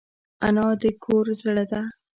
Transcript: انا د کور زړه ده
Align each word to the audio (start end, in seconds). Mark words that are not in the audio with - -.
انا 0.47 0.67
د 0.81 0.83
کور 1.03 1.25
زړه 1.41 1.63
ده 1.71 1.81